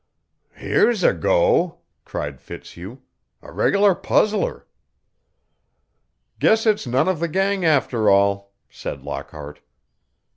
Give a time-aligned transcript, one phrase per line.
[0.55, 3.01] "Here's a go!" cried Fitzhugh.
[3.43, 4.65] "A regular puzzler!"
[6.39, 9.59] "Guess it's none of the gang, after all," said Lockhart.